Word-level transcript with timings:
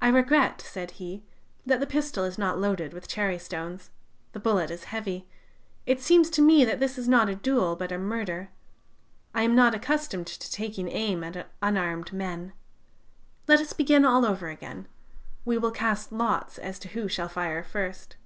"'I 0.00 0.08
regret,' 0.08 0.62
said 0.62 0.92
he, 0.92 1.22
'that 1.66 1.78
the 1.80 1.86
pistol 1.86 2.24
is 2.24 2.38
not 2.38 2.58
loaded 2.58 2.94
with 2.94 3.06
cherry 3.06 3.38
stones... 3.38 3.90
the 4.32 4.40
bullet 4.40 4.70
is 4.70 4.84
heavy. 4.84 5.28
It 5.84 6.00
seems 6.00 6.30
to 6.30 6.40
me 6.40 6.64
that 6.64 6.80
this 6.80 6.96
is 6.96 7.06
not 7.06 7.28
a 7.28 7.34
duel, 7.34 7.76
but 7.76 7.92
a 7.92 7.98
murder. 7.98 8.48
I 9.34 9.42
am 9.42 9.54
not 9.54 9.74
accustomed 9.74 10.26
to 10.26 10.50
taking 10.50 10.88
aim 10.88 11.22
at 11.22 11.50
unarmed 11.60 12.14
men. 12.14 12.54
Let 13.46 13.60
us 13.60 13.74
begin 13.74 14.06
all 14.06 14.24
over 14.24 14.48
again; 14.48 14.88
we 15.44 15.58
will 15.58 15.70
cast 15.70 16.12
lots 16.12 16.56
as 16.56 16.78
to 16.78 16.88
who 16.88 17.06
shall 17.06 17.28
fire 17.28 17.62
first.' 17.62 18.16